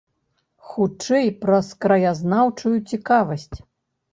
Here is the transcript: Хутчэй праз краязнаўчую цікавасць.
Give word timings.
Хутчэй 0.69 1.27
праз 1.45 1.69
краязнаўчую 1.85 2.75
цікавасць. 2.91 3.57